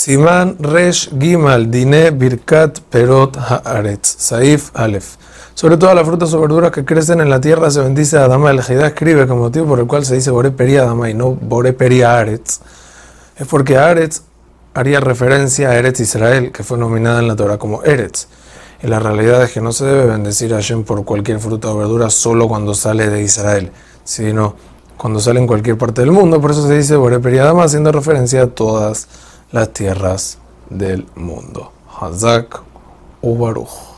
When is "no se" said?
19.60-19.84